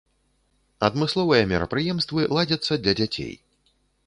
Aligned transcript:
Адмысловыя 0.87 1.43
мерапрыемствы 1.51 2.27
ладзяцца 2.39 2.73
для 2.85 2.93
дзяцей. 3.03 3.33